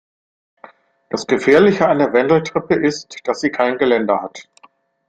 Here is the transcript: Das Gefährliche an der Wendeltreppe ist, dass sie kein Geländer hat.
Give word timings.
Das 1.11 1.27
Gefährliche 1.27 1.87
an 1.87 1.99
der 1.99 2.11
Wendeltreppe 2.11 2.73
ist, 2.73 3.19
dass 3.25 3.39
sie 3.39 3.51
kein 3.51 3.77
Geländer 3.77 4.19
hat. 4.23 4.49